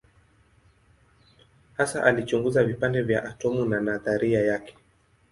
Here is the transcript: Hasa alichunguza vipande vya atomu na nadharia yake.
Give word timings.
Hasa 1.77 2.03
alichunguza 2.03 2.63
vipande 2.63 3.01
vya 3.01 3.23
atomu 3.25 3.65
na 3.65 3.79
nadharia 3.79 4.39
yake. 4.41 4.77